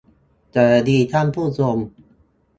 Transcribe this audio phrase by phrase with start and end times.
[0.53, 1.77] สวัสดีท่านผู้ชม